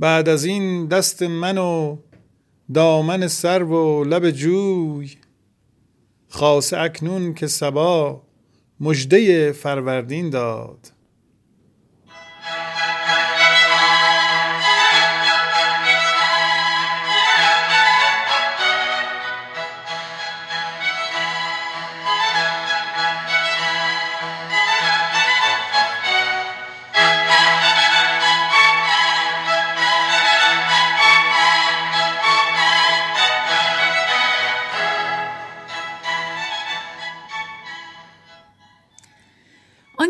[0.00, 1.96] بعد از این دست من و
[2.74, 5.10] دامن سر و لب جوی
[6.28, 8.22] خاصه اکنون که سبا
[8.80, 10.92] مجده فروردین داد.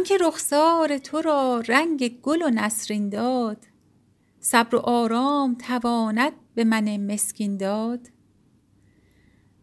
[0.01, 3.67] آنکه رخسار تو را رنگ گل و نسرین داد
[4.41, 8.09] صبر و آرام تواند به من مسکین داد.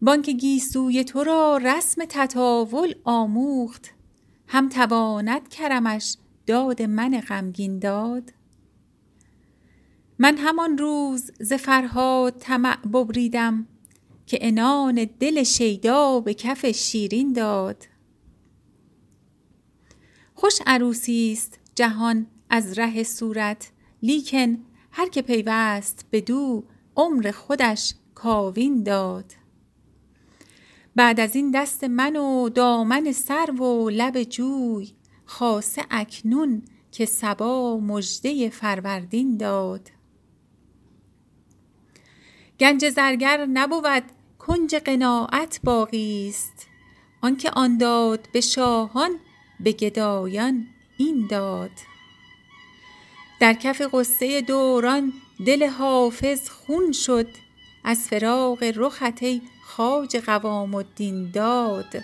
[0.01, 3.93] بانک گیسوی تو را رسم تطاول آموخت
[4.47, 8.33] هم تواند کرمش داد من غمگین داد.
[10.19, 13.67] من همان روز ز فرهاد طمع ببریدم
[14.25, 17.83] که عنان دل شیدا به کف شیرین داد.
[20.39, 23.71] خوش عروسی است جهان از ره صورت
[24.01, 24.57] لیکن
[24.91, 26.63] هر که پیوست بدو
[26.95, 29.33] عمر خودش کاوین داد.
[30.95, 34.91] بعد از این دست من و دامن سرو و لب جوی
[35.25, 39.89] خاصه اکنون که صبا مژده فروردین داد.
[42.59, 44.03] گنج زرگر نبود
[44.39, 46.67] کنج قناعت باقی است.
[47.21, 49.19] آنکه آن داد به شاهان
[49.59, 51.71] به گدایان این داد.
[53.39, 55.13] در کف غصه دوران
[55.45, 57.27] دل حافظ خون شد
[57.83, 59.23] از فراق رخت
[59.65, 62.03] خواجه قوام الدین داد.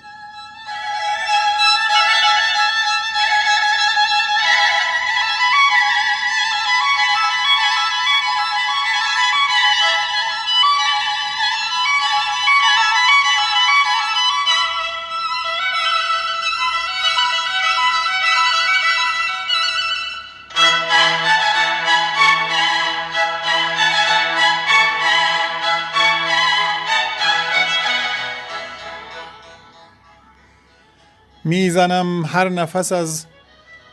[31.44, 33.26] می‌زنم هر نفس از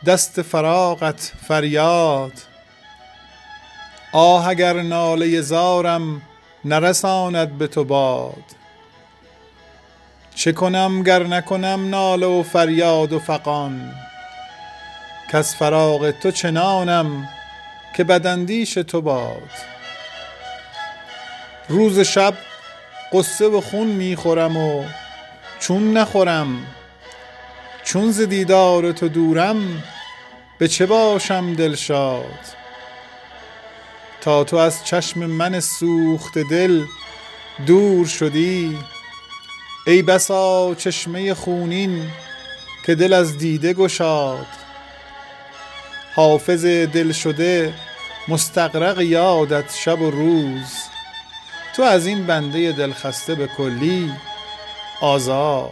[0.05, 2.33] دست فراقت فریاد.
[4.13, 6.21] آه اگر ناله زارم
[6.65, 8.43] نرساند به تو باد.
[10.35, 13.93] چه کنم گر نکنم ناله و فریاد و فغان؟
[15.31, 17.29] کز فراق تو چنانم
[17.97, 19.51] که بداندیش تو باد.
[21.69, 22.33] روز شب
[23.11, 24.83] غصه و خون می‌خورم و
[25.59, 26.65] چون نخورم
[27.83, 29.83] چون ز دیدار تو دورم
[30.57, 32.39] به چه باشم دلشاد؟
[34.21, 36.83] تا تو از چشم من سوخته دل
[37.65, 38.77] دور شدی
[39.87, 42.09] ای بسا چشمه خونین
[42.85, 44.47] که دل از دیده گشاد.
[46.15, 47.73] حافظ دلشده
[48.27, 50.71] مستغرق یادت شب و روز
[51.75, 54.11] تو از این بنده دلخسته به کلی
[55.01, 55.71] آزاد.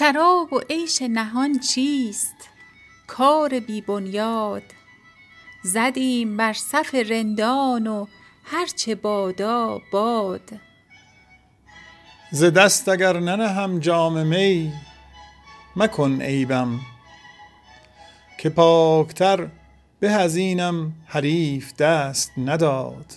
[0.00, 2.36] شراب و عیش نهان چیست؟
[3.06, 4.62] کار بی بنیاد.
[5.62, 8.06] زدیم بر صف رندان و
[8.44, 10.50] هر چه بادا باد.
[12.30, 14.72] ز دست اگر ننهم جام می
[15.76, 16.80] مکن عیبم.
[18.38, 19.48] که پاکتر
[20.00, 23.14] به از اینم حریف دست نداد.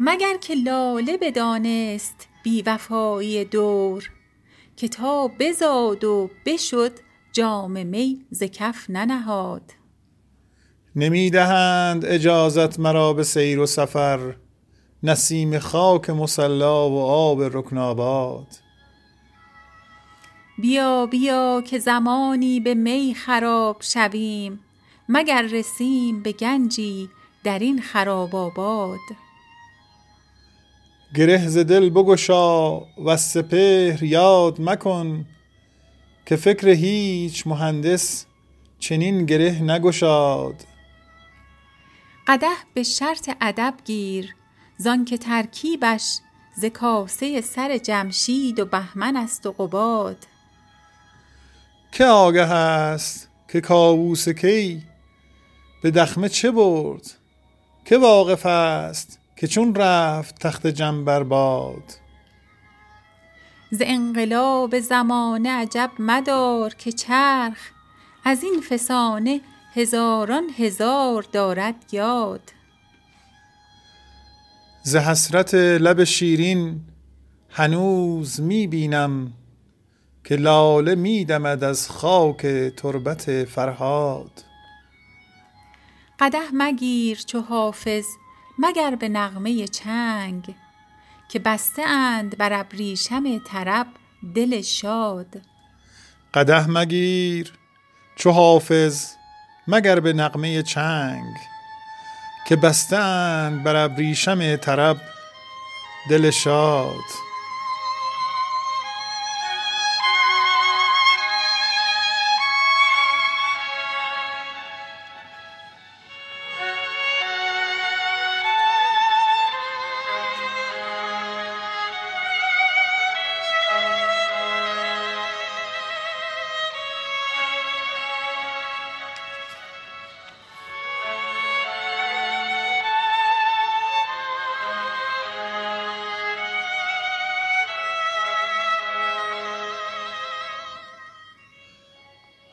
[0.00, 4.10] مگر که لاله بدانست بی وفایی دور
[4.80, 6.92] که تا بزاد و بشد
[7.32, 9.62] جام می ز کف ننهاد.
[10.96, 14.36] نمی دهند اجازت مرا به سیر و سفر
[15.02, 18.46] نسیم خاک مصلا و آب رکن آباد
[20.58, 24.60] بیا بیا که زمانی به می خراب شویم
[25.08, 27.08] مگر رسیم به گنجی
[27.44, 28.98] در این خراب آباد.
[31.14, 35.26] گره ز دل بگشا و سپهر یاد مکن
[36.26, 38.26] که فکر هیچ مهندس
[38.78, 40.54] چنین گره نگشاد.
[42.26, 44.34] قده به شرط ادب گیر
[44.76, 46.18] زان که ترکیبش
[46.56, 50.26] ز کاسه سر جمشید و بهمن است و قباد.
[51.92, 54.82] که آگه است که کاووس کی
[55.82, 57.10] به دخمه چه برد؟
[57.84, 61.82] که واقف است که چون رفت تخت جم باد.
[63.70, 67.70] ز انقلاب زمانه عجب مدار که چرخ
[68.24, 69.40] از این فسانه
[69.74, 72.40] هزاران هزار دارد یاد.
[74.82, 76.80] ز حسرت لب شیرین
[77.50, 79.32] هنوز می بینم
[80.24, 82.46] که لاله می دمد از خاک
[82.76, 84.44] تربت فرهاد.
[86.18, 88.06] قده مگیر چو حافظ
[88.62, 90.54] مگر به نغمه چنگ
[91.28, 93.86] که بسته اند بر ابریشم طرب
[94.34, 95.40] دل شاد.
[96.34, 97.52] قده مگیر
[98.16, 99.06] چو حافظ
[99.68, 101.36] مگر به نغمه چنگ
[102.48, 104.96] که بسته اند بر ابریشم طرب
[106.10, 107.29] دل شاد.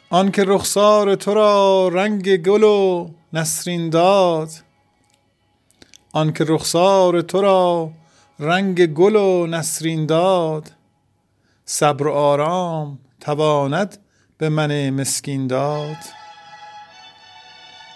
[0.09, 4.49] آنکه رخسار تو را رنگ گل و نسرین داد.
[6.11, 7.91] آنکه رخسار تو را
[8.39, 10.71] رنگ گل و نسرین داد.
[11.65, 13.97] صبر و آرام تواند
[14.37, 15.97] به من مسکین داد.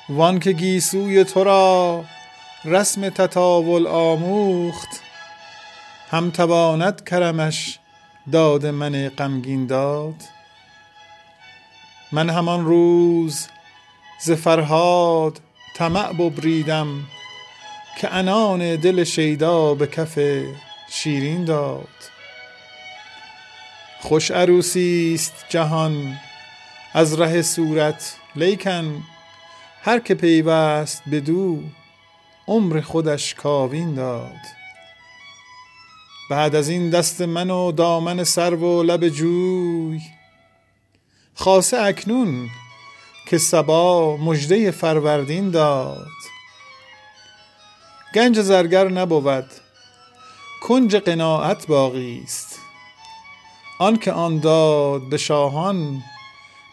[0.09, 2.03] وان که گیسوی تو را
[2.65, 4.89] رسم تطاول آموخت
[6.09, 7.79] هم تواند کرمش
[8.31, 10.40] داد من غمگین داد.
[12.13, 13.47] من همان روز
[14.19, 15.39] ز فرهاد
[15.75, 16.87] طمع ببریدم
[17.99, 20.19] که انان دل شیدا به کف
[20.89, 21.87] شیرین داد.
[23.99, 26.17] خوش عروسی است جهان
[26.93, 29.03] از ره صورت لیکن
[29.81, 31.59] هر که پیوست بدو
[32.47, 34.41] عمر خودش کاوین داد.
[36.29, 40.01] بعد از این دست من و دامن سرو و لب جوی
[41.35, 42.49] خاصه اکنون
[43.27, 46.07] که سبا مژده فروردین داد.
[48.15, 49.51] گنج زرگر نبود
[50.61, 52.59] کنج قناعت باقی است.
[53.79, 56.03] آن که آن داد به شاهان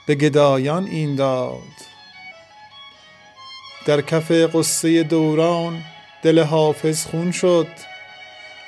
[0.07, 1.89] به گدایان این داد.
[3.87, 5.85] در کف قصه دوران
[6.23, 7.69] دل حافظ خون شد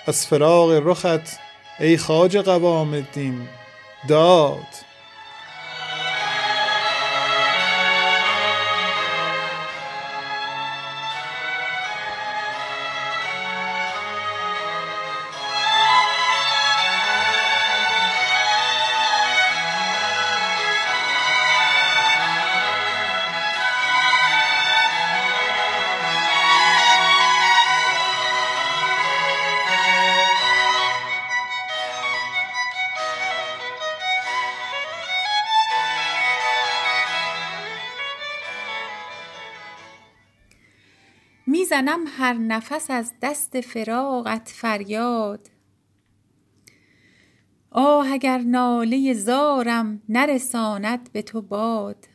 [0.06, 1.38] از فراغ رخت
[1.80, 3.48] ای خاج قوام الدین
[4.08, 4.89] داد.
[41.70, 45.50] می‌زنم هر نفس از دست فراقت فریاد.
[47.70, 52.08] آه اگر ناله زارم نرساند به تو باد.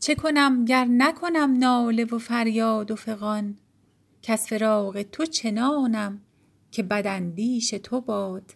[0.00, 3.58] چه کنم گر نکنم ناله و فریاد و فغان؟
[4.22, 6.20] کز فراق تو چنانم
[6.70, 8.54] که بداندیش تو باد.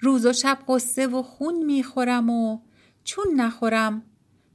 [0.00, 2.58] روز و شب قصه و خون می‌خورم و
[3.08, 4.02] چون نخورم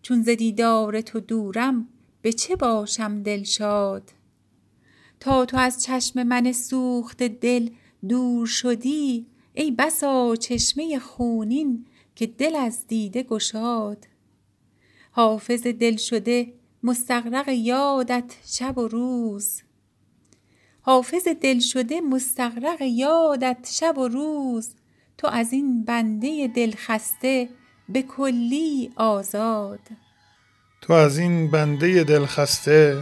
[0.01, 1.88] چون ز دیدار تو دورم
[2.22, 4.12] به چه باشم دلشاد
[5.19, 7.69] تا تو از چشم من سوخت دل
[8.10, 14.07] دور شدی ای بسا چشمه خونین که دل از دیده گشاد.
[15.12, 19.62] حافظ دل شده مستغرق یادت شب و روز.
[20.81, 24.75] حافظ دل شده مستغرق یادت شب و روز.
[25.17, 27.50] تو از این بنده دل خسته
[27.90, 29.80] به کلی آزاد.
[30.82, 33.02] تو از این بنده دلخسته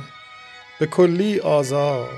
[0.80, 2.10] به کلی آزاد.